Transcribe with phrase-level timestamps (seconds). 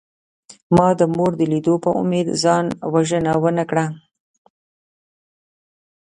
[0.75, 3.85] ما د مور د لیدو په امید ځان وژنه ونکړه